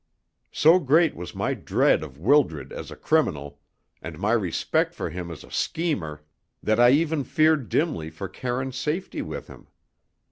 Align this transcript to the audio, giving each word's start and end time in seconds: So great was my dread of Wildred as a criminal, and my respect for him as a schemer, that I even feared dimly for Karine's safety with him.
So 0.51 0.79
great 0.79 1.15
was 1.15 1.35
my 1.35 1.53
dread 1.53 2.01
of 2.01 2.17
Wildred 2.17 2.73
as 2.73 2.89
a 2.89 2.95
criminal, 2.95 3.59
and 4.01 4.17
my 4.17 4.31
respect 4.31 4.95
for 4.95 5.11
him 5.11 5.29
as 5.29 5.43
a 5.43 5.51
schemer, 5.51 6.23
that 6.63 6.79
I 6.79 6.89
even 6.89 7.23
feared 7.23 7.69
dimly 7.69 8.09
for 8.09 8.27
Karine's 8.27 8.77
safety 8.77 9.21
with 9.21 9.45
him. 9.45 9.67